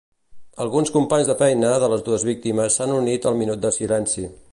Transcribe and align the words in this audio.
Alguns 0.63 0.91
companys 0.95 1.27
de 1.31 1.35
feina 1.41 1.73
de 1.83 1.89
les 1.93 2.01
dues 2.07 2.25
víctimes 2.31 2.79
s'han 2.79 2.95
unit 2.95 3.29
al 3.33 3.39
minut 3.43 3.63
de 3.67 3.73
silenci. 3.77 4.27